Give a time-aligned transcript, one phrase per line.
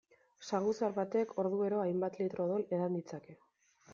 [0.45, 3.37] Saguzar batek orduero hainbat litro odol edan ditzake.